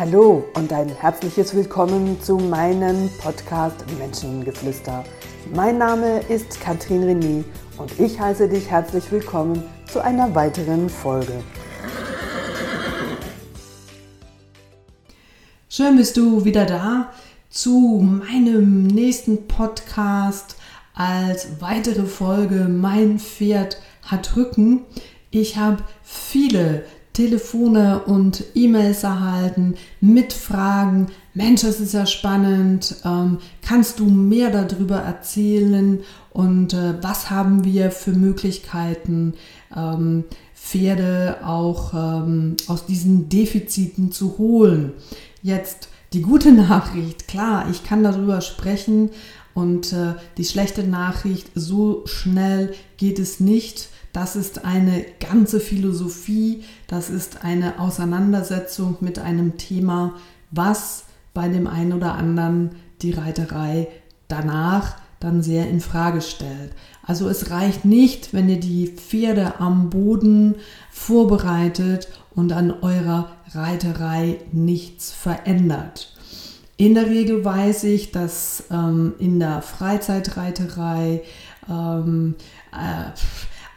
[0.00, 5.04] Hallo und ein herzliches Willkommen zu meinem Podcast Menschengeflüster.
[5.54, 7.44] Mein Name ist Katrin René
[7.76, 9.62] und ich heiße dich herzlich willkommen
[9.92, 11.44] zu einer weiteren Folge.
[15.68, 17.12] Schön bist du wieder da
[17.50, 20.56] zu meinem nächsten Podcast
[20.94, 24.80] als weitere Folge Mein Pferd hat Rücken.
[25.30, 31.08] Ich habe viele Telefone und E-Mails erhalten mit Fragen.
[31.34, 32.96] Mensch, das ist ja spannend.
[33.04, 36.00] Ähm, kannst du mehr darüber erzählen?
[36.32, 39.34] Und äh, was haben wir für Möglichkeiten,
[39.76, 40.24] ähm,
[40.54, 44.92] Pferde auch ähm, aus diesen Defiziten zu holen?
[45.42, 49.10] Jetzt die gute Nachricht, klar, ich kann darüber sprechen
[49.54, 56.64] und äh, die schlechte Nachricht, so schnell geht es nicht das ist eine ganze Philosophie,
[56.88, 60.14] das ist eine Auseinandersetzung mit einem Thema,
[60.50, 62.70] was bei dem einen oder anderen
[63.02, 63.88] die Reiterei
[64.28, 66.72] danach dann sehr in Frage stellt.
[67.02, 70.56] Also es reicht nicht, wenn ihr die Pferde am Boden
[70.90, 76.16] vorbereitet und an eurer Reiterei nichts verändert.
[76.76, 81.22] In der Regel weiß ich, dass ähm, in der Freizeitreiterei
[81.68, 82.36] ähm,
[82.72, 83.10] äh,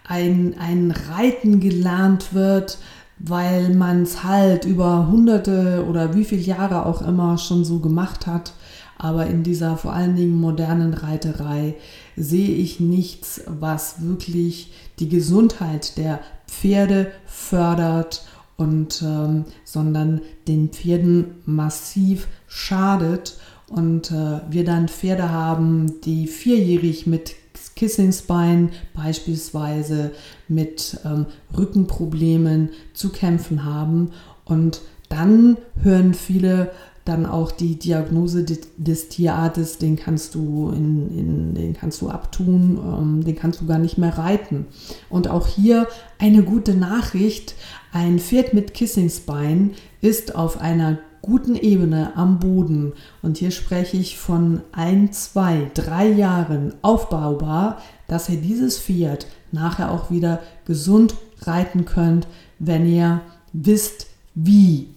[0.05, 2.77] ein, ein Reiten gelernt wird,
[3.19, 8.27] weil man es halt über hunderte oder wie viele Jahre auch immer schon so gemacht
[8.27, 8.53] hat.
[8.97, 11.75] Aber in dieser vor allen Dingen modernen Reiterei
[12.15, 21.41] sehe ich nichts, was wirklich die Gesundheit der Pferde fördert und ähm, sondern den Pferden
[21.45, 23.37] massiv schadet
[23.73, 27.35] und äh, wir dann Pferde haben, die vierjährig mit
[27.75, 30.11] Kissingsbein beispielsweise
[30.47, 31.25] mit ähm,
[31.57, 34.11] Rückenproblemen zu kämpfen haben.
[34.45, 36.71] Und dann hören viele
[37.05, 42.79] dann auch die Diagnose des Tierartes, den kannst du, in, in, den kannst du abtun,
[42.81, 44.67] ähm, den kannst du gar nicht mehr reiten.
[45.09, 47.55] Und auch hier eine gute Nachricht,
[47.91, 52.91] ein Pferd mit Kissingsbein ist auf einer guten Ebene am Boden,
[53.21, 59.89] und hier spreche ich von ein, zwei, drei Jahren aufbaubar, dass ihr dieses Pferd nachher
[59.89, 62.27] auch wieder gesund reiten könnt,
[62.59, 63.21] wenn ihr
[63.53, 64.89] wisst, wie.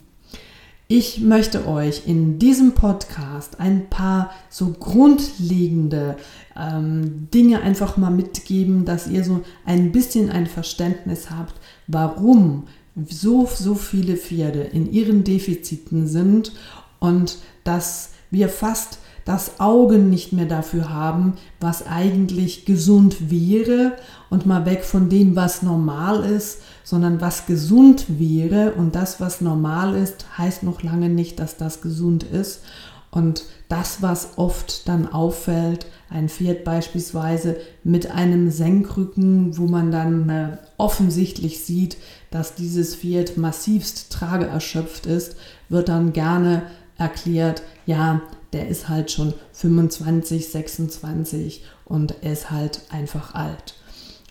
[0.88, 6.16] Ich möchte euch in diesem Podcast ein paar so grundlegende
[6.56, 11.54] ähm, Dinge einfach mal mitgeben, dass ihr so ein bisschen ein Verständnis habt,
[11.86, 12.64] warum
[13.08, 16.52] so, so viele Pferde in ihren Defiziten sind
[16.98, 23.96] und dass wir fast das Auge nicht mehr dafür haben, was eigentlich gesund wäre
[24.30, 29.40] und mal weg von dem, was normal ist, sondern was gesund wäre und das, was
[29.40, 32.62] normal ist, heißt noch lange nicht, dass das gesund ist.
[33.10, 40.28] Und das, was oft dann auffällt, ein Pferd beispielsweise mit einem Senkrücken, wo man dann
[40.28, 41.96] äh, offensichtlich sieht,
[42.30, 45.36] dass dieses Pferd massivst trageerschöpft ist,
[45.68, 46.62] wird dann gerne
[46.96, 48.22] erklärt, ja,
[48.52, 53.74] der ist halt schon 25, 26 und er ist halt einfach alt.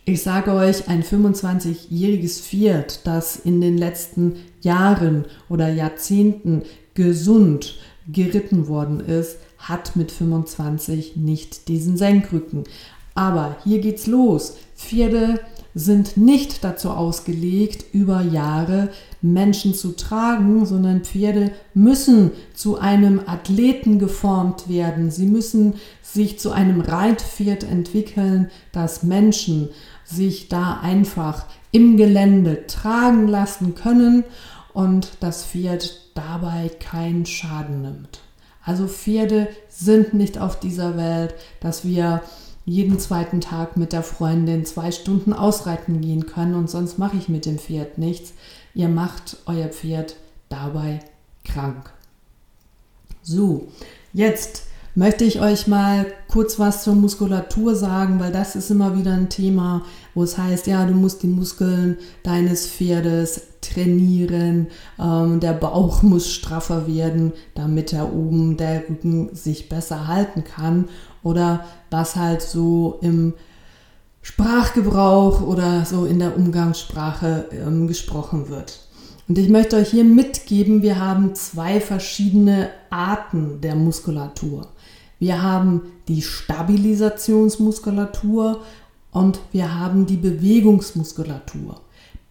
[0.06, 6.62] Ich sage euch, ein 25-jähriges Pferd, das in den letzten Jahren oder Jahrzehnten
[6.94, 7.80] gesund
[8.12, 9.38] geritten worden ist,
[9.70, 12.64] hat mit 25 nicht diesen Senkrücken.
[13.16, 14.58] Aber hier geht's los.
[14.76, 15.40] Pferde
[15.74, 18.90] sind nicht dazu ausgelegt, über Jahre
[19.22, 25.12] Menschen zu tragen, sondern Pferde müssen zu einem Athleten geformt werden.
[25.12, 29.70] Sie müssen sich zu einem Reitpferd entwickeln, das Menschen
[30.06, 34.24] sich da einfach im Gelände tragen lassen können
[34.74, 38.25] und das Pferd dabei keinen Schaden nimmt.
[38.66, 42.22] Also Pferde sind nicht auf dieser Welt, dass wir
[42.66, 47.30] jeden zweiten Tag mit der Freundin zwei Stunden ausreiten gehen können und sonst mache ich
[47.30, 48.34] mit dem Pferd nichts.
[48.74, 50.16] Ihr macht euer Pferd
[50.50, 51.00] dabei
[51.44, 51.92] krank.
[53.22, 53.68] So,
[54.14, 54.64] jetzt
[54.96, 59.30] möchte ich euch mal kurz was zur Muskulatur sagen, weil das ist immer wieder ein
[59.30, 59.84] Thema,
[60.14, 64.68] wo es heißt, ja, du musst die Muskeln deines Pferdes trainieren,
[65.00, 70.88] ähm, der Bauch muss straffer werden, damit er oben der Rücken sich besser halten kann
[71.24, 73.34] oder was halt so im
[74.22, 78.80] Sprachgebrauch oder so in der Umgangssprache ähm, gesprochen wird.
[79.28, 84.68] Und ich möchte euch hier mitgeben, wir haben zwei verschiedene Arten der Muskulatur.
[85.26, 88.62] Wir haben die Stabilisationsmuskulatur
[89.12, 91.82] und wir haben die Bewegungsmuskulatur.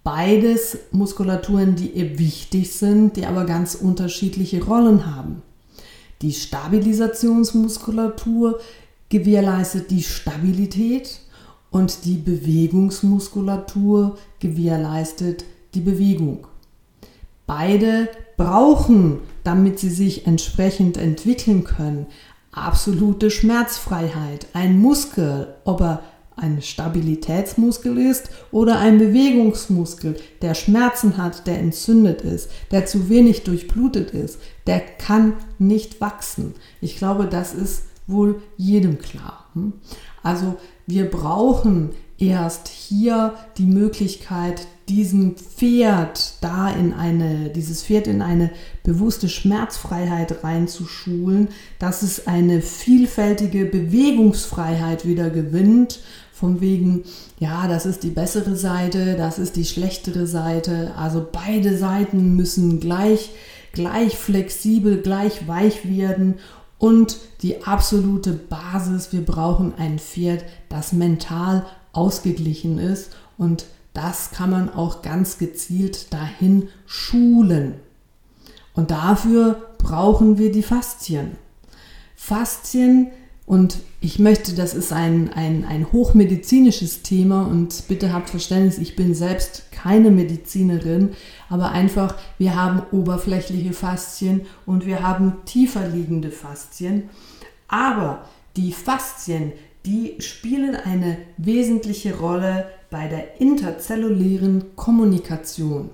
[0.05, 5.43] Beides Muskulaturen, die wichtig sind, die aber ganz unterschiedliche Rollen haben.
[6.23, 8.61] Die Stabilisationsmuskulatur
[9.09, 11.19] gewährleistet die Stabilität
[11.73, 15.45] und die Bewegungsmuskulatur gewährleistet
[15.75, 16.47] die Bewegung.
[17.49, 22.07] Beide brauchen, damit sie sich entsprechend entwickeln können,
[22.57, 24.47] absolute Schmerzfreiheit.
[24.53, 26.03] Ein Muskel, ob er
[26.37, 33.45] ein Stabilitätsmuskel ist oder ein Bewegungsmuskel, der Schmerzen hat, der entzündet ist, der zu wenig
[33.45, 36.55] durchblutet ist, der kann nicht wachsen.
[36.81, 39.49] Ich glaube, das ist wohl jedem klar.
[39.55, 39.75] Hm?
[40.23, 40.57] Also
[40.87, 48.51] wir brauchen erst hier die Möglichkeit, diesem Pferd da in eine, dieses Pferd in eine
[48.83, 56.01] bewusste Schmerzfreiheit reinzuschulen, dass es eine vielfältige Bewegungsfreiheit wieder gewinnt,
[56.35, 57.05] von wegen,
[57.39, 62.81] ja, das ist die bessere Seite, das ist die schlechtere Seite, also beide Seiten müssen
[62.81, 63.31] gleich,
[63.73, 66.35] gleich flexibel, gleich weich werden.
[66.77, 74.51] Und die absolute Basis, wir brauchen ein Pferd, das mental ausgeglichen ist und das kann
[74.51, 77.75] man auch ganz gezielt dahin schulen.
[78.75, 81.33] Und dafür brauchen wir die Faszien.
[82.17, 83.13] Faszien,
[83.47, 88.97] und ich möchte, das ist ein, ein, ein hochmedizinisches Thema und bitte habt Verständnis, ich
[88.97, 91.11] bin selbst keine Medizinerin,
[91.51, 97.11] aber einfach, wir haben oberflächliche Faszien und wir haben tiefer liegende Faszien.
[97.69, 98.25] Aber
[98.57, 99.53] die Faszien,
[99.87, 105.91] die spielen eine wesentliche Rolle bei der interzellulären Kommunikation.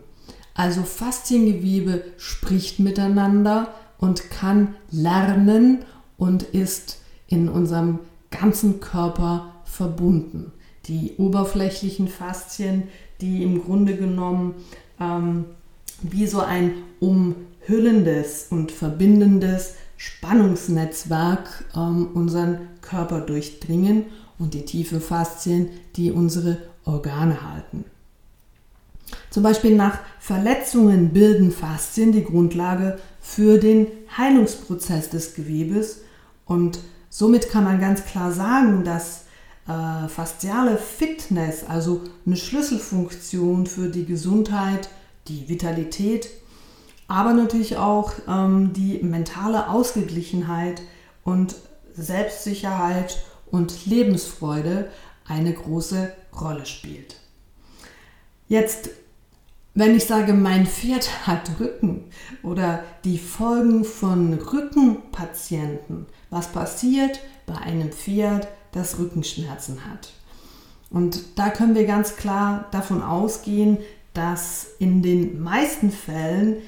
[0.54, 5.84] Also Fasziengewebe spricht miteinander und kann lernen
[6.18, 6.98] und ist
[7.28, 8.00] in unserem
[8.30, 10.52] ganzen Körper verbunden.
[10.86, 12.84] Die oberflächlichen Faszien,
[13.20, 14.54] die im Grunde genommen
[15.00, 15.46] ähm,
[16.02, 24.06] wie so ein umhüllendes und verbindendes Spannungsnetzwerk ähm, unseren Körper durchdringen
[24.38, 26.56] und die tiefen Faszien, die unsere
[26.86, 27.84] Organe halten.
[29.28, 36.00] Zum Beispiel nach Verletzungen bilden Faszien die Grundlage für den Heilungsprozess des Gewebes
[36.46, 36.78] und
[37.10, 39.24] somit kann man ganz klar sagen, dass
[39.68, 44.88] äh, fasziale Fitness, also eine Schlüsselfunktion für die Gesundheit,
[45.28, 46.30] die Vitalität
[47.10, 50.80] aber natürlich auch ähm, die mentale Ausgeglichenheit
[51.24, 51.56] und
[51.92, 53.18] Selbstsicherheit
[53.50, 54.88] und Lebensfreude
[55.26, 57.16] eine große Rolle spielt.
[58.46, 58.90] Jetzt,
[59.74, 62.04] wenn ich sage, mein Pferd hat Rücken
[62.44, 70.12] oder die Folgen von Rückenpatienten, was passiert bei einem Pferd, das Rückenschmerzen hat?
[70.90, 73.78] Und da können wir ganz klar davon ausgehen,
[74.14, 76.58] dass in den meisten Fällen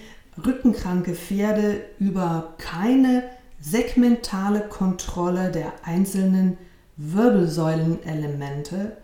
[0.45, 3.25] rückenkranke Pferde über keine
[3.61, 6.59] segmentale Kontrolle der einzelnen
[6.97, 8.97] Wirbelsäulenelemente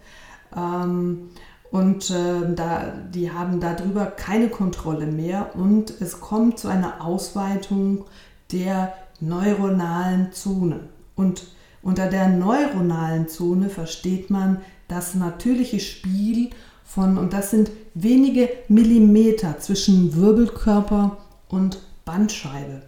[0.56, 1.30] ähm,
[1.70, 8.06] und äh, da, die haben darüber keine Kontrolle mehr und es kommt zu einer Ausweitung
[8.52, 10.80] der neuronalen Zone.
[11.14, 11.46] Und
[11.82, 16.50] unter der neuronalen Zone versteht man das natürliche Spiel
[16.88, 21.18] von, und das sind wenige Millimeter zwischen Wirbelkörper
[21.48, 22.82] und Bandscheibe.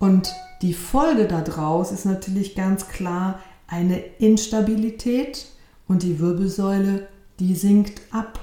[0.00, 3.38] Und die Folge daraus ist natürlich ganz klar
[3.68, 5.46] eine Instabilität
[5.86, 7.06] und die Wirbelsäule,
[7.38, 8.40] die sinkt ab.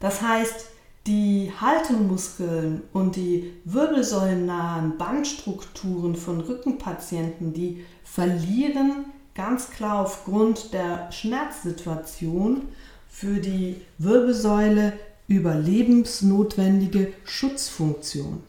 [0.00, 0.66] Das heißt,
[1.06, 12.62] die Haltemuskeln und die wirbelsäulennahen Bandstrukturen von Rückenpatienten, die verlieren ganz klar aufgrund der Schmerzsituation
[13.08, 14.92] für die Wirbelsäule
[15.28, 18.42] überlebensnotwendige Schutzfunktion.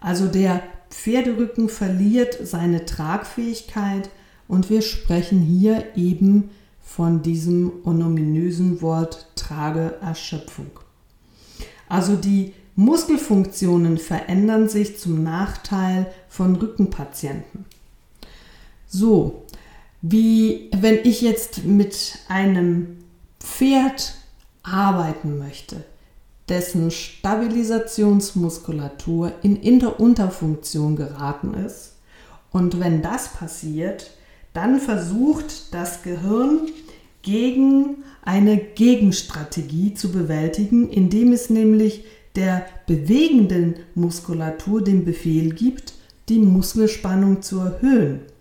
[0.00, 4.08] Also der Pferderücken verliert seine Tragfähigkeit
[4.48, 6.50] und wir sprechen hier eben
[6.82, 10.70] von diesem onominösen Wort Trageerschöpfung.
[11.88, 17.64] Also die Muskelfunktionen verändern sich zum Nachteil von Rückenpatienten.
[18.86, 19.44] So,
[20.06, 22.98] wie wenn ich jetzt mit einem
[23.40, 24.12] Pferd
[24.62, 25.82] arbeiten möchte,
[26.50, 31.92] dessen Stabilisationsmuskulatur in Inter-Unterfunktion geraten ist.
[32.50, 34.10] Und wenn das passiert,
[34.52, 36.68] dann versucht das Gehirn
[37.22, 42.04] gegen eine Gegenstrategie zu bewältigen, indem es nämlich
[42.36, 45.94] der bewegenden Muskulatur den Befehl gibt,
[46.28, 48.33] die Muskelspannung zu erhöhen.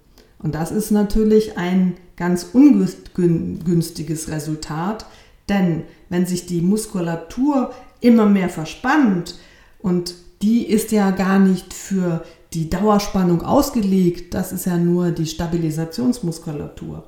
[0.43, 5.05] Und das ist natürlich ein ganz ungünstiges Resultat,
[5.49, 9.35] Denn wenn sich die Muskulatur immer mehr verspannt
[9.79, 12.23] und die ist ja gar nicht für
[12.53, 17.05] die Dauerspannung ausgelegt, das ist ja nur die Stabilisationsmuskulatur.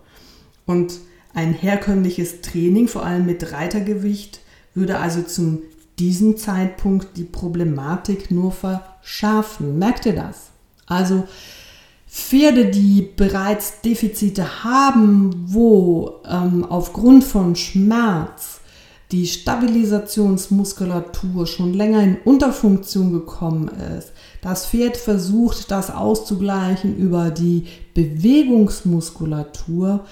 [0.65, 1.00] Und
[1.34, 4.39] ein herkömmliches Training, vor allem mit Reitergewicht,
[4.74, 5.62] würde also zum
[6.00, 9.77] diesem Zeitpunkt die Problematik nur verschärfen.
[9.77, 10.50] Merkt ihr das?
[10.88, 11.25] Also
[12.15, 18.62] Pferde, die bereits Defizite haben, wo ähm, aufgrund von Schmerz
[19.12, 23.69] die Stabilisationsmuskulatur schon länger in Unterfunktion gekommen
[24.00, 30.05] ist, das Pferd versucht, das auszugleichen über die Bewegungsmuskulatur,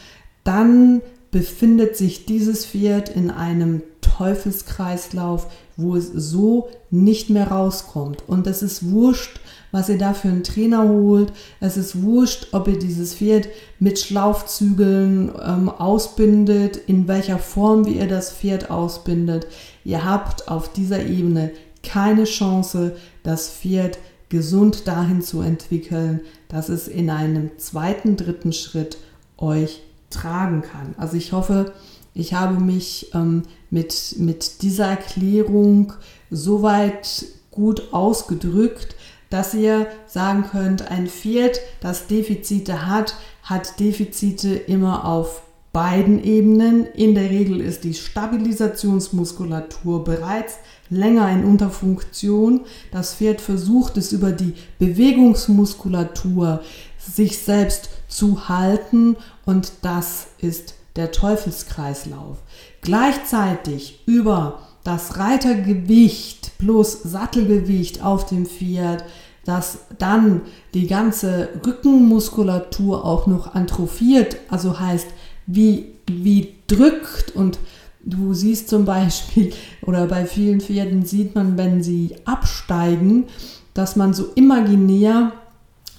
[0.43, 3.81] dann befindet sich dieses Pferd in einem
[4.17, 8.23] Teufelskreislauf, wo es so nicht mehr rauskommt.
[8.27, 9.39] Und es ist wurscht,
[9.71, 11.33] was ihr da für einen Trainer holt.
[11.59, 13.47] Es ist wurscht, ob ihr dieses Pferd
[13.79, 19.47] mit Schlaufzügeln ähm, ausbindet, in welcher Form wie ihr das Pferd ausbindet.
[19.83, 21.51] Ihr habt auf dieser Ebene
[21.81, 23.97] keine Chance, das Pferd
[24.29, 28.97] gesund dahin zu entwickeln, dass es in einem zweiten, dritten Schritt
[29.37, 30.93] euch tragen kann.
[30.97, 31.73] Also ich hoffe,
[32.13, 33.43] ich habe mich ähm,
[33.73, 35.91] mit, mit dieser Erklärung
[36.29, 38.95] soweit gut ausgedrückt,
[39.31, 46.85] dass ihr sagen könnt, ein Pferd, das Defizite hat, hat Defizite immer auf beiden Ebenen.
[46.85, 50.57] In der Regel ist die Stabilisationsmuskulatur bereits
[50.91, 52.61] länger in Unterfunktion.
[52.91, 56.61] Das Pferd versucht es über die Bewegungsmuskulatur
[56.99, 62.37] sich selbst zu halten und das ist der Teufelskreislauf.
[62.81, 69.05] Gleichzeitig über das Reitergewicht plus Sattelgewicht auf dem Pferd,
[69.45, 70.41] dass dann
[70.73, 75.07] die ganze Rückenmuskulatur auch noch atrophiert, also heißt,
[75.45, 77.59] wie, wie drückt und
[78.03, 83.25] du siehst zum Beispiel, oder bei vielen Pferden sieht man, wenn sie absteigen,
[83.73, 85.31] dass man so imaginär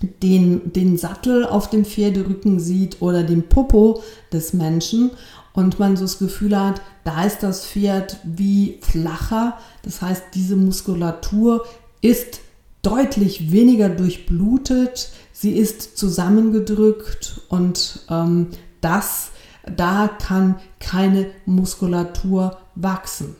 [0.01, 5.11] den, den Sattel auf dem Pferderücken sieht oder den Popo des Menschen
[5.53, 9.59] und man so das Gefühl hat, da ist das Pferd wie flacher.
[9.83, 11.65] Das heißt, diese Muskulatur
[12.01, 12.41] ist
[12.83, 18.49] deutlich weniger durchblutet, sie ist zusammengedrückt und ähm,
[18.81, 19.31] das,
[19.77, 23.37] da kann keine Muskulatur wachsen.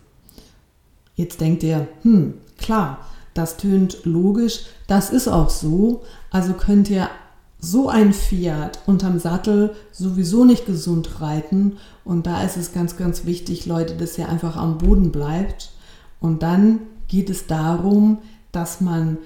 [1.17, 6.03] Jetzt denkt ihr, hm, klar, das tönt logisch, das ist auch so.
[6.31, 7.09] Also könnt ihr
[7.65, 11.79] so ein Pferd unterm Sattel sowieso nicht gesund reiten.
[12.05, 15.71] Und da ist es ganz, ganz wichtig, Leute, dass ihr einfach am Boden bleibt.
[16.21, 18.19] Und dann geht es darum,
[18.53, 19.19] dass man,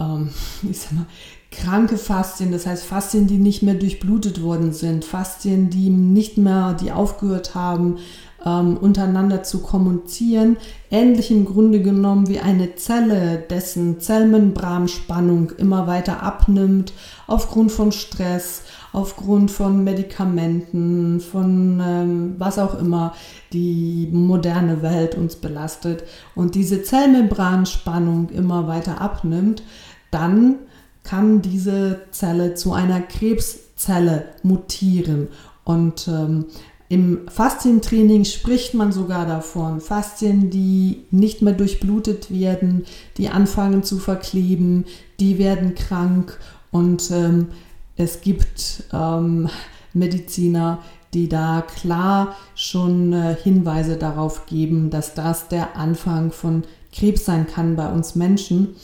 [0.00, 0.30] ähm,
[0.68, 1.06] ich sag mal,
[1.50, 6.74] kranke Faszien, das heißt Faszien, die nicht mehr durchblutet worden sind, Faszien, die nicht mehr,
[6.74, 7.98] die aufgehört haben,
[8.44, 10.56] ähm, untereinander zu kommunizieren,
[10.90, 16.92] ähnlich im Grunde genommen wie eine Zelle, dessen Zellmembranspannung immer weiter abnimmt
[17.26, 23.14] aufgrund von Stress, aufgrund von Medikamenten, von ähm, was auch immer
[23.52, 29.62] die moderne Welt uns belastet und diese Zellmembranspannung immer weiter abnimmt,
[30.10, 30.56] dann
[31.04, 35.28] kann diese Zelle zu einer Krebszelle mutieren.
[35.64, 36.46] Und ähm,
[36.92, 42.84] im Faszientraining spricht man sogar davon, Faszien, die nicht mehr durchblutet werden,
[43.16, 44.84] die anfangen zu verkleben,
[45.18, 46.38] die werden krank
[46.70, 47.48] und ähm,
[47.96, 49.48] es gibt ähm,
[49.94, 50.80] Mediziner,
[51.14, 57.46] die da klar schon äh, Hinweise darauf geben, dass das der Anfang von Krebs sein
[57.46, 58.76] kann bei uns Menschen.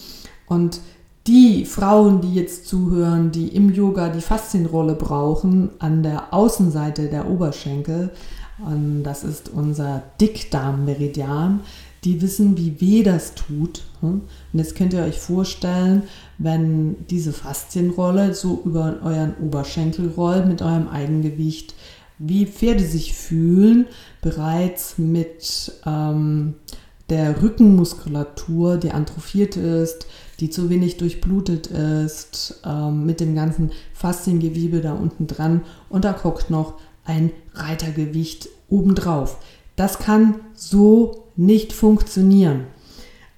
[0.47, 0.81] Und
[1.29, 7.29] die Frauen, die jetzt zuhören, die im Yoga die Faszienrolle brauchen, an der Außenseite der
[7.29, 8.11] Oberschenkel,
[8.65, 11.61] und das ist unser Dickdarmmeridian,
[12.03, 13.83] die wissen, wie weh das tut.
[14.01, 16.05] Und jetzt könnt ihr euch vorstellen,
[16.39, 21.75] wenn diese Faszienrolle so über euren Oberschenkel rollt mit eurem Eigengewicht,
[22.19, 23.87] wie Pferde sich fühlen,
[24.23, 26.55] bereits mit ähm,
[27.09, 30.07] der Rückenmuskulatur, die atrophiert ist,
[30.41, 36.13] die zu wenig durchblutet ist, ähm, mit dem ganzen Fasziengewebe da unten dran und da
[36.13, 36.75] guckt noch
[37.05, 39.39] ein Reitergewicht obendrauf.
[39.77, 42.67] Das kann so nicht funktionieren.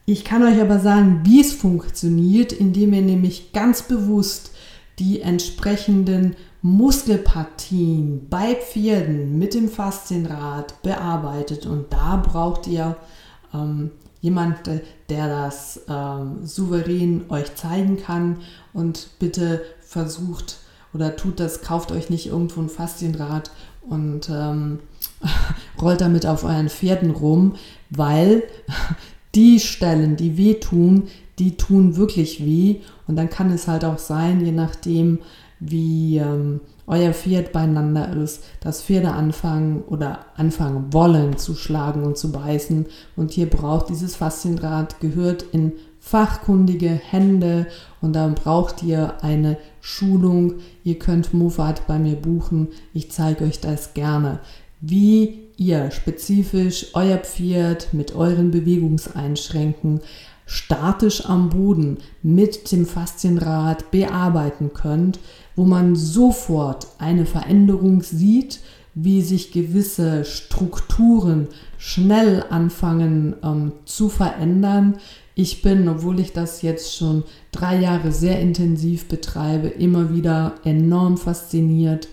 [0.06, 4.50] Ich kann euch aber sagen, wie es funktioniert, indem ihr nämlich ganz bewusst
[4.98, 11.66] die entsprechenden Muskelpartien bei Pferden mit dem Faszienrad bearbeitet.
[11.66, 12.96] Und da braucht ihr
[13.54, 13.90] ähm,
[14.20, 14.58] jemand,
[15.08, 18.38] der das ähm, souverän euch zeigen kann
[18.72, 20.58] und bitte versucht
[20.92, 23.50] oder tut das, kauft euch nicht irgendwo ein Faszienrad
[23.88, 24.80] und ähm,
[25.80, 27.54] rollt damit auf euren Pferden rum,
[27.90, 28.42] weil
[29.34, 32.76] die Stellen, die wehtun, die tun wirklich weh.
[33.06, 35.20] Und dann kann es halt auch sein, je nachdem,
[35.60, 42.16] wie ähm, euer Pferd beieinander ist, dass Pferde anfangen oder anfangen wollen zu schlagen und
[42.16, 42.86] zu beißen.
[43.14, 47.66] Und hier braucht dieses Faszienrad, gehört in fachkundige Hände
[48.00, 50.54] und dann braucht ihr eine Schulung.
[50.82, 52.68] Ihr könnt Mofat bei mir buchen.
[52.94, 54.40] Ich zeige euch das gerne,
[54.80, 60.00] wie ihr spezifisch euer Pferd mit euren Bewegungseinschränken
[60.50, 65.20] statisch am Boden mit dem Faszienrad bearbeiten könnt,
[65.60, 68.60] wo man sofort eine Veränderung sieht,
[68.94, 74.96] wie sich gewisse Strukturen schnell anfangen ähm, zu verändern.
[75.34, 81.18] Ich bin, obwohl ich das jetzt schon drei Jahre sehr intensiv betreibe, immer wieder enorm
[81.18, 82.08] fasziniert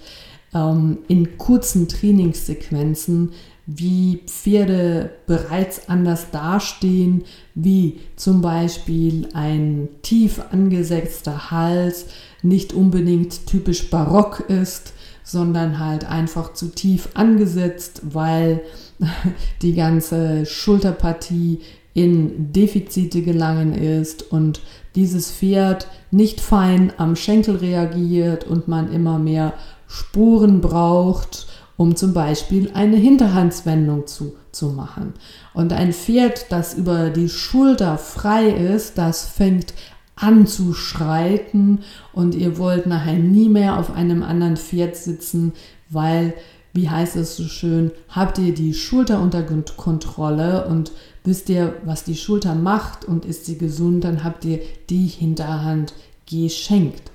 [0.54, 3.32] ähm, in kurzen Trainingssequenzen,
[3.66, 7.24] wie Pferde bereits anders dastehen,
[7.56, 12.08] wie zum Beispiel ein tief angesetzter Hals
[12.42, 18.62] nicht unbedingt typisch barock ist, sondern halt einfach zu tief angesetzt, weil
[19.62, 21.60] die ganze Schulterpartie
[21.94, 24.62] in Defizite gelangen ist und
[24.96, 29.54] dieses Pferd nicht fein am Schenkel reagiert und man immer mehr
[29.88, 35.14] Spuren braucht, um zum Beispiel eine Hinterhandswendung zu, zu machen.
[35.54, 39.74] Und ein Pferd, das über die Schulter frei ist, das fängt
[40.18, 41.80] an zu schreiten
[42.12, 45.54] und ihr wollt nachher nie mehr auf einem anderen Pferd sitzen,
[45.90, 46.34] weil,
[46.74, 50.92] wie heißt es so schön, habt ihr die Schulter unter Kontrolle und
[51.24, 54.60] wisst ihr, was die Schulter macht und ist sie gesund, dann habt ihr
[54.90, 55.94] die Hinterhand
[56.30, 57.12] geschenkt.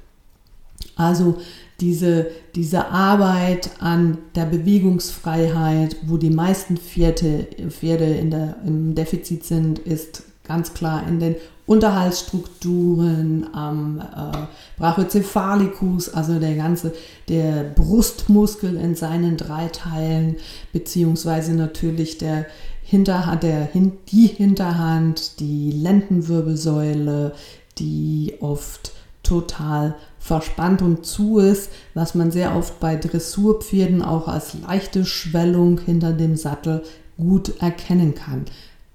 [0.97, 1.39] Also
[1.81, 9.45] diese, diese Arbeit an der Bewegungsfreiheit, wo die meisten Pferde, Pferde in der, im Defizit
[9.45, 14.37] sind, ist ganz klar in den Unterhaltsstrukturen, am äh,
[14.79, 16.93] Brachiocephalicus, also der ganze,
[17.29, 20.37] der Brustmuskel in seinen drei Teilen,
[20.73, 22.47] beziehungsweise natürlich der
[22.83, 23.69] Hinterhand, der,
[24.09, 27.33] die Hinterhand, die Lendenwirbelsäule,
[27.79, 34.55] die oft total verspannt und zu ist, was man sehr oft bei Dressurpferden auch als
[34.55, 36.83] leichte Schwellung hinter dem Sattel
[37.17, 38.45] gut erkennen kann.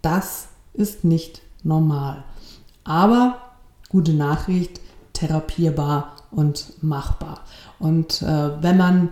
[0.02, 2.24] Das ist nicht normal.
[2.84, 3.42] Aber
[3.90, 4.80] gute Nachricht,
[5.14, 7.42] therapierbar und machbar.
[7.80, 9.10] Und äh, wenn man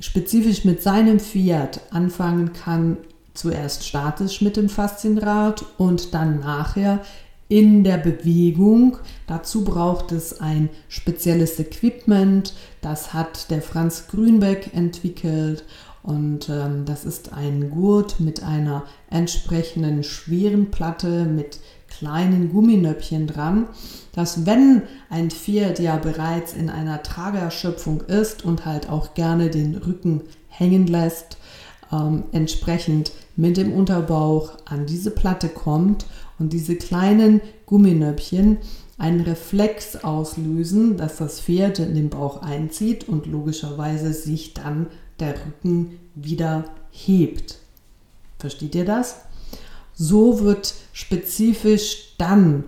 [0.00, 2.98] spezifisch mit seinem Pferd anfangen kann,
[3.34, 7.00] zuerst statisch mit dem Faszienrad und dann nachher
[7.48, 8.98] in der Bewegung.
[9.26, 12.54] Dazu braucht es ein spezielles Equipment.
[12.80, 15.64] Das hat der Franz Grünbeck entwickelt.
[16.08, 23.66] Und ähm, das ist ein Gurt mit einer entsprechenden schweren Platte mit kleinen Gumminöppchen dran,
[24.14, 29.74] dass wenn ein Pferd ja bereits in einer Tragerschöpfung ist und halt auch gerne den
[29.74, 31.36] Rücken hängen lässt,
[31.92, 36.06] ähm, entsprechend mit dem Unterbauch an diese Platte kommt
[36.38, 38.56] und diese kleinen Gumminöppchen
[38.96, 44.86] einen Reflex auslösen, dass das Pferd in den Bauch einzieht und logischerweise sich dann
[45.20, 47.58] der Rücken wieder hebt.
[48.38, 49.22] Versteht ihr das?
[49.94, 52.64] So wird spezifisch dann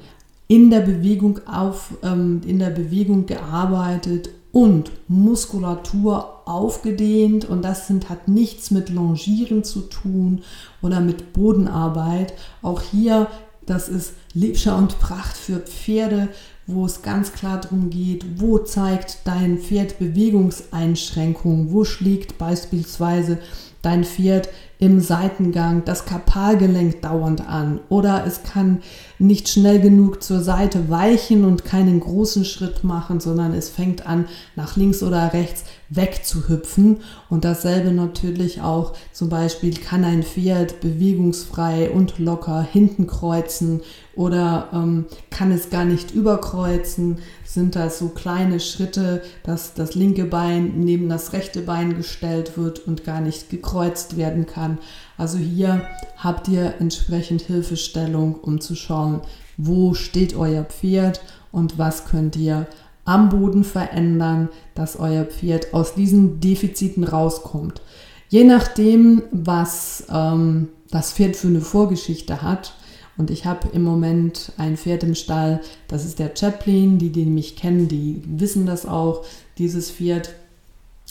[0.48, 8.08] in der Bewegung auf, ähm, in der Bewegung gearbeitet und Muskulatur aufgedehnt und das sind,
[8.08, 10.42] hat nichts mit Longieren zu tun
[10.82, 12.34] oder mit Bodenarbeit.
[12.62, 13.28] Auch hier
[13.70, 16.28] das ist Liebscher und Pracht für Pferde,
[16.72, 23.38] wo es ganz klar darum geht, wo zeigt dein Pferd Bewegungseinschränkungen, wo schlägt beispielsweise
[23.82, 24.48] dein Pferd
[24.80, 28.82] im Seitengang das Kapalgelenk dauernd an oder es kann
[29.18, 34.26] nicht schnell genug zur Seite weichen und keinen großen Schritt machen, sondern es fängt an,
[34.56, 36.98] nach links oder rechts wegzuhüpfen.
[37.28, 43.82] Und dasselbe natürlich auch zum Beispiel kann ein Pferd bewegungsfrei und locker hinten kreuzen
[44.20, 47.20] oder ähm, kann es gar nicht überkreuzen.
[47.42, 52.86] Sind das so kleine Schritte, dass das linke Bein neben das rechte Bein gestellt wird
[52.86, 54.76] und gar nicht gekreuzt werden kann.
[55.16, 55.86] Also hier
[56.18, 59.22] habt ihr entsprechend Hilfestellung, um zu schauen,
[59.56, 62.66] wo steht euer Pferd und was könnt ihr
[63.06, 67.80] am Boden verändern, dass euer Pferd aus diesen Defiziten rauskommt.
[68.28, 72.74] Je nachdem, was ähm, das Pferd für eine Vorgeschichte hat.
[73.16, 76.98] Und ich habe im Moment ein Pferd im Stall, das ist der Chaplin.
[76.98, 79.24] Die, die mich kennen, die wissen das auch.
[79.58, 80.34] Dieses Pferd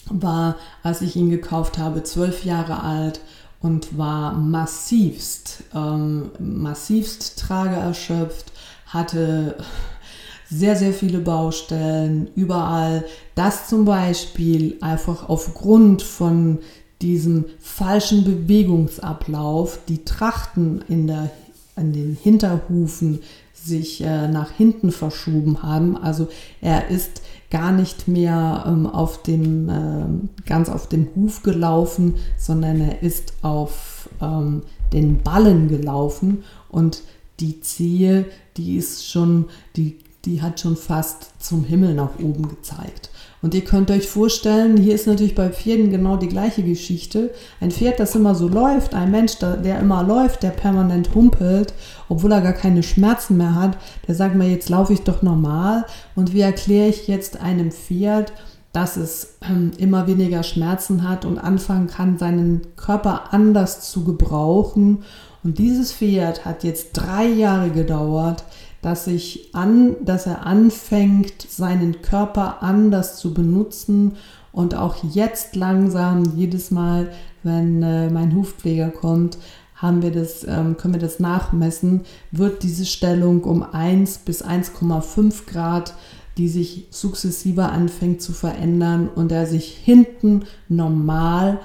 [0.06, 3.20] war, als ich ihn gekauft habe, zwölf Jahre alt
[3.60, 8.52] und war massivst, ähm, massivst trageerschöpft,
[8.86, 9.56] hatte
[10.48, 13.04] sehr, sehr viele Baustellen, überall.
[13.34, 16.58] Das zum Beispiel einfach aufgrund von
[17.00, 21.30] diesem falschen Bewegungsablauf, die Trachten in, der,
[21.76, 23.20] in den Hinterhufen
[23.52, 25.96] sich äh, nach hinten verschoben haben.
[25.96, 26.28] Also
[26.60, 32.80] er ist gar nicht mehr ähm, auf dem, äh, ganz auf dem Huf gelaufen, sondern
[32.80, 37.02] er ist auf ähm, den Ballen gelaufen und
[37.38, 43.09] die Zehe, die ist schon, die die hat schon fast zum Himmel nach oben gezeigt.
[43.42, 47.30] Und ihr könnt euch vorstellen, hier ist natürlich bei Pferden genau die gleiche Geschichte.
[47.60, 51.72] Ein Pferd, das immer so läuft, ein Mensch, der immer läuft, der permanent humpelt,
[52.08, 55.86] obwohl er gar keine Schmerzen mehr hat, der sagt mir, jetzt laufe ich doch normal.
[56.14, 58.32] Und wie erkläre ich jetzt einem Pferd,
[58.72, 65.02] dass es ähm, immer weniger Schmerzen hat und anfangen kann, seinen Körper anders zu gebrauchen.
[65.42, 68.44] Und dieses Pferd hat jetzt drei Jahre gedauert,
[68.82, 74.16] dass, ich an, dass er anfängt, seinen Körper anders zu benutzen
[74.52, 77.10] und auch jetzt langsam, jedes Mal,
[77.42, 79.38] wenn äh, mein Hufpfleger kommt,
[79.74, 85.46] haben wir das, ähm, können wir das nachmessen, wird diese Stellung um 1 bis 1,5
[85.46, 85.94] Grad,
[86.36, 91.60] die sich sukzessive anfängt zu verändern und er sich hinten normal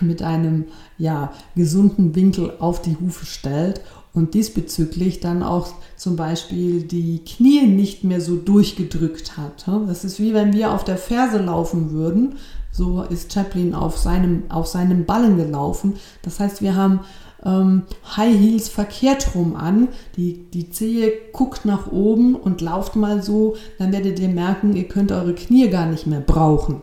[0.00, 0.66] mit einem
[0.98, 3.80] ja, gesunden Winkel auf die Hufe stellt
[4.12, 9.66] und diesbezüglich dann auch zum Beispiel die Knie nicht mehr so durchgedrückt hat.
[9.86, 12.36] Das ist wie wenn wir auf der Ferse laufen würden.
[12.72, 15.94] So ist Chaplin auf seinem, auf seinem Ballen gelaufen.
[16.22, 17.00] Das heißt, wir haben
[17.44, 17.82] ähm,
[18.16, 19.88] High Heels verkehrt rum an.
[20.16, 23.56] Die, die Zehe guckt nach oben und lauft mal so.
[23.78, 26.82] Dann werdet ihr merken, ihr könnt eure Knie gar nicht mehr brauchen.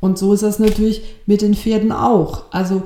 [0.00, 2.44] Und so ist das natürlich mit den Pferden auch.
[2.50, 2.84] Also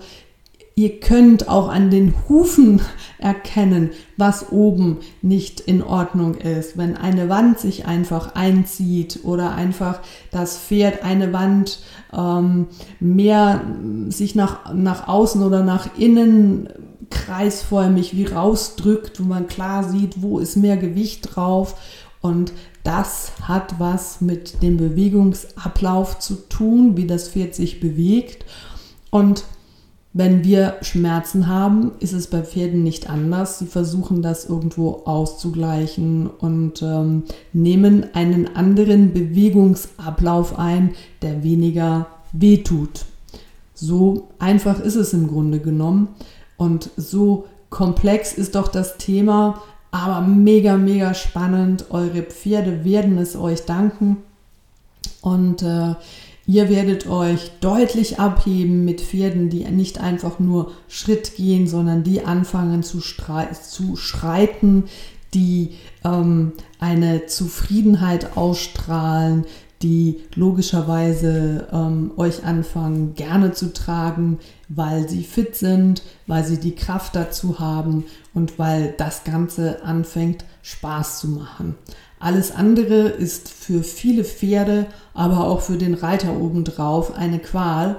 [0.81, 2.81] Ihr könnt auch an den Hufen
[3.19, 6.79] erkennen, was oben nicht in Ordnung ist.
[6.79, 11.81] Wenn eine Wand sich einfach einzieht oder einfach das Pferd eine Wand
[12.15, 13.61] ähm, mehr
[14.09, 16.71] sich nach, nach außen oder nach innen
[17.11, 21.75] kreisförmig wie rausdrückt, wo man klar sieht, wo ist mehr Gewicht drauf.
[22.23, 28.47] Und das hat was mit dem Bewegungsablauf zu tun, wie das Pferd sich bewegt.
[29.11, 29.45] Und
[30.13, 33.61] wenn wir Schmerzen haben, ist es bei Pferden nicht anders.
[33.61, 43.05] Sie versuchen das irgendwo auszugleichen und ähm, nehmen einen anderen Bewegungsablauf ein, der weniger wehtut.
[43.75, 46.09] So einfach ist es im Grunde genommen
[46.57, 51.87] und so komplex ist doch das Thema, aber mega, mega spannend.
[51.91, 54.19] Eure Pferde werden es euch danken
[55.23, 55.95] und äh,
[56.51, 62.25] Ihr werdet euch deutlich abheben mit Pferden, die nicht einfach nur Schritt gehen, sondern die
[62.25, 64.87] anfangen zu, zu schreiten,
[65.33, 69.47] die ähm, eine Zufriedenheit ausstrahlen,
[69.81, 76.75] die logischerweise ähm, euch anfangen gerne zu tragen, weil sie fit sind, weil sie die
[76.75, 81.77] Kraft dazu haben und weil das Ganze anfängt Spaß zu machen.
[82.21, 87.97] Alles andere ist für viele Pferde, aber auch für den Reiter obendrauf eine Qual,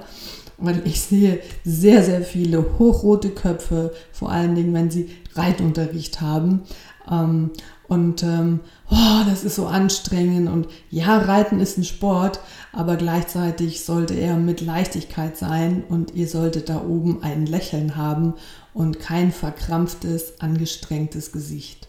[0.58, 6.62] weil ich sehe sehr, sehr viele hochrote Köpfe, vor allen Dingen, wenn sie Reitunterricht haben.
[7.10, 7.50] Ähm,
[7.88, 10.48] und ähm, oh, das ist so anstrengend.
[10.48, 12.38] Und ja, Reiten ist ein Sport,
[12.72, 18.34] aber gleichzeitig sollte er mit Leichtigkeit sein und ihr solltet da oben ein Lächeln haben
[18.72, 21.81] und kein verkrampftes, angestrengtes Gesicht.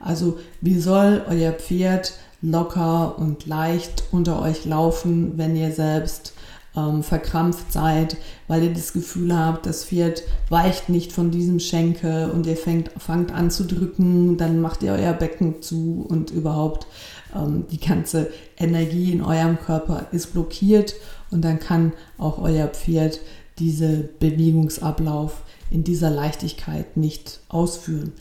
[0.00, 6.32] Also wie soll euer Pferd locker und leicht unter euch laufen, wenn ihr selbst
[6.76, 8.16] ähm, verkrampft seid,
[8.48, 12.90] weil ihr das Gefühl habt, das Pferd weicht nicht von diesem Schenkel und ihr fängt,
[12.96, 16.86] fangt an zu drücken, dann macht ihr euer Becken zu und überhaupt
[17.34, 20.94] ähm, die ganze Energie in eurem Körper ist blockiert
[21.30, 23.20] und dann kann auch euer Pferd
[23.58, 28.12] diese Bewegungsablauf in dieser Leichtigkeit nicht ausführen.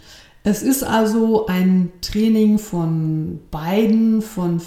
[0.43, 4.61] Es ist also ein Training von beiden, von,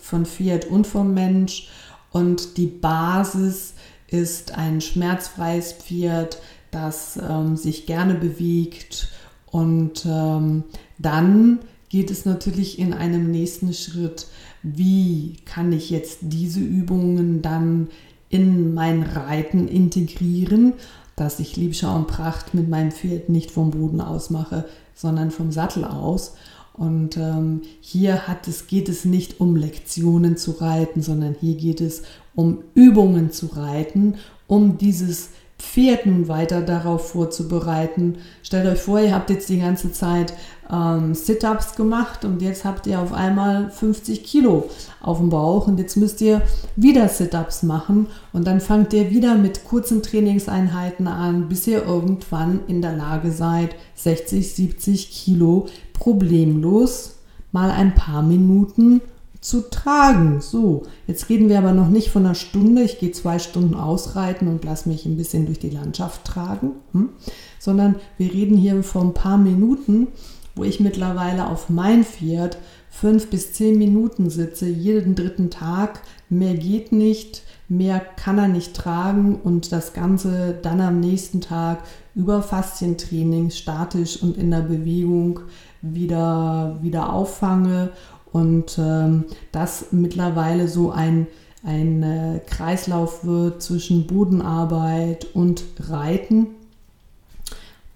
[0.00, 1.68] von Pferd und vom Mensch.
[2.10, 3.74] Und die Basis
[4.08, 6.38] ist ein schmerzfreies Pferd,
[6.70, 9.08] das ähm, sich gerne bewegt.
[9.50, 10.64] Und ähm,
[10.98, 14.26] dann geht es natürlich in einem nächsten Schritt,
[14.62, 17.88] wie kann ich jetzt diese Übungen dann
[18.28, 20.72] in mein Reiten integrieren,
[21.16, 25.52] dass ich Liebschau und Pracht mit meinem Pferd nicht vom Boden aus mache, sondern vom
[25.52, 26.34] Sattel aus.
[26.72, 31.80] Und ähm, hier hat es, geht es nicht um Lektionen zu reiten, sondern hier geht
[31.80, 32.02] es
[32.34, 34.16] um Übungen zu reiten,
[34.48, 38.18] um dieses Pferd nun weiter darauf vorzubereiten.
[38.42, 40.34] Stellt euch vor, ihr habt jetzt die ganze Zeit
[40.70, 44.68] ähm, Sit-ups gemacht und jetzt habt ihr auf einmal 50 Kilo
[45.00, 46.42] auf dem Bauch und jetzt müsst ihr
[46.76, 52.60] wieder Sit-ups machen und dann fangt ihr wieder mit kurzen Trainingseinheiten an, bis ihr irgendwann
[52.66, 57.16] in der Lage seid, 60, 70 Kilo problemlos
[57.52, 59.00] mal ein paar Minuten
[59.44, 60.40] zu tragen.
[60.40, 62.82] So, jetzt reden wir aber noch nicht von einer Stunde.
[62.82, 67.10] Ich gehe zwei Stunden ausreiten und lasse mich ein bisschen durch die Landschaft tragen, hm?
[67.58, 70.08] sondern wir reden hier von ein paar Minuten,
[70.56, 72.56] wo ich mittlerweile auf mein Pferd
[72.88, 76.00] fünf bis zehn Minuten sitze, jeden dritten Tag.
[76.30, 81.82] Mehr geht nicht, mehr kann er nicht tragen und das Ganze dann am nächsten Tag
[82.14, 85.40] über Faszientraining statisch und in der Bewegung
[85.82, 87.90] wieder, wieder auffange
[88.34, 91.28] und ähm, das mittlerweile so ein,
[91.62, 96.48] ein äh, Kreislauf wird zwischen Bodenarbeit und Reiten.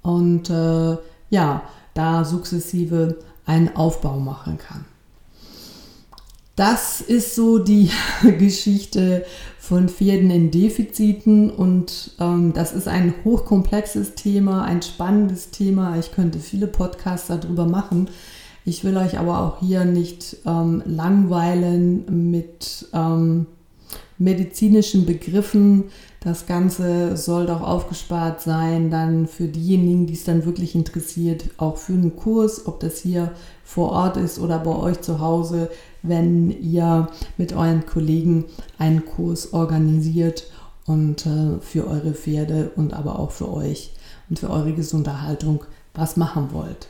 [0.01, 0.97] Und äh,
[1.31, 1.63] ja,
[1.95, 4.85] da sukzessive einen Aufbau machen kann.
[6.55, 7.91] Das ist so die
[8.39, 9.27] Geschichte
[9.59, 15.99] von Pferden in Defiziten und ähm, das ist ein hochkomplexes Thema, ein spannendes Thema.
[15.99, 18.09] Ich könnte viele Podcasts darüber machen.
[18.69, 23.47] Ich will euch aber auch hier nicht ähm, langweilen mit ähm,
[24.19, 25.85] medizinischen Begriffen.
[26.21, 31.79] Das Ganze soll doch aufgespart sein, dann für diejenigen, die es dann wirklich interessiert, auch
[31.79, 33.33] für einen Kurs, ob das hier
[33.65, 35.71] vor Ort ist oder bei euch zu Hause,
[36.03, 38.45] wenn ihr mit euren Kollegen
[38.77, 40.45] einen Kurs organisiert
[40.85, 43.95] und äh, für eure Pferde und aber auch für euch
[44.29, 46.89] und für eure Gesunderhaltung was machen wollt.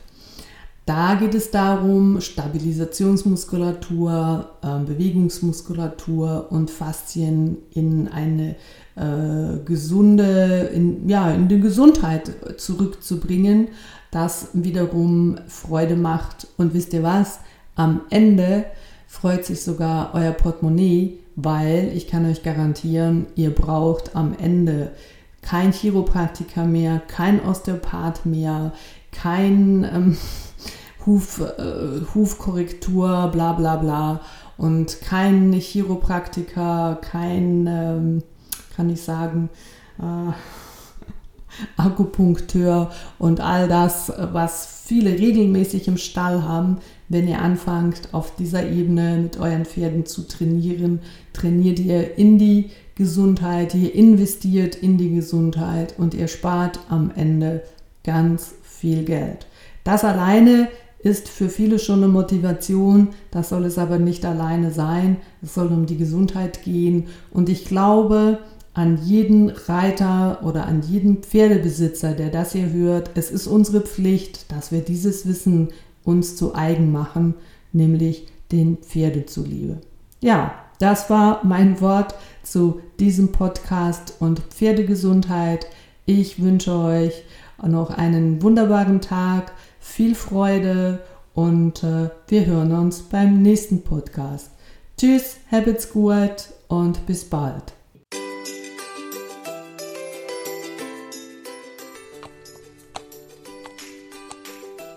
[0.89, 8.55] Da geht es darum, Stabilisationsmuskulatur, äh, Bewegungsmuskulatur und Faszien in eine
[8.95, 13.67] äh, gesunde, in, ja, in die Gesundheit zurückzubringen,
[14.09, 16.47] das wiederum Freude macht.
[16.57, 17.39] Und wisst ihr was?
[17.75, 18.65] Am Ende
[19.05, 24.89] freut sich sogar euer Portemonnaie, weil ich kann euch garantieren, ihr braucht am Ende
[25.43, 28.73] kein Chiropraktiker mehr, kein Osteopath mehr,
[29.11, 30.17] kein ähm,
[31.05, 34.21] Huf, äh, Hufkorrektur, bla bla bla.
[34.57, 38.23] Und kein Chiropraktiker, kein, ähm,
[38.75, 39.49] kann ich sagen,
[39.99, 40.31] äh,
[41.81, 46.77] Akupunkteur und all das, was viele regelmäßig im Stall haben.
[47.07, 50.99] Wenn ihr anfangt, auf dieser Ebene mit euren Pferden zu trainieren,
[51.33, 57.63] trainiert ihr in die Gesundheit, ihr investiert in die Gesundheit und ihr spart am Ende
[58.03, 59.47] ganz viel Geld.
[59.83, 60.67] Das alleine
[61.01, 63.09] ist für viele schon eine Motivation.
[63.31, 65.17] Das soll es aber nicht alleine sein.
[65.41, 67.07] Es soll um die Gesundheit gehen.
[67.31, 68.39] Und ich glaube
[68.73, 74.51] an jeden Reiter oder an jeden Pferdebesitzer, der das hier hört, es ist unsere Pflicht,
[74.51, 75.69] dass wir dieses Wissen
[76.03, 77.35] uns zu eigen machen,
[77.73, 79.77] nämlich den Pferde zuliebe.
[80.21, 85.67] Ja, das war mein Wort zu diesem Podcast und Pferdegesundheit.
[86.05, 87.23] Ich wünsche euch
[87.61, 89.51] noch einen wunderbaren Tag
[89.89, 90.99] viel Freude
[91.33, 94.51] und äh, wir hören uns beim nächsten Podcast.
[94.97, 97.78] Tschüss, habt's gut und bis bald.